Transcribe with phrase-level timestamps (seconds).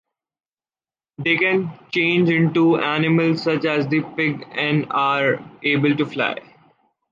[1.19, 6.37] They can change into animals such as the pig and are able to fly.